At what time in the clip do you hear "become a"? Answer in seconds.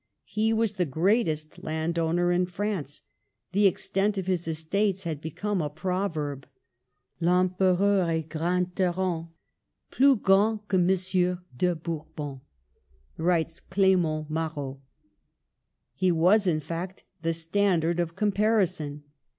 5.21-5.69